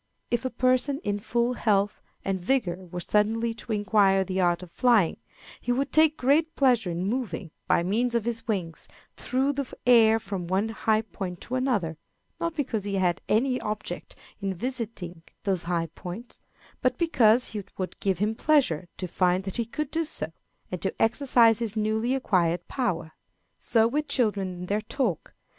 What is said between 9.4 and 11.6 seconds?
the air from one high point to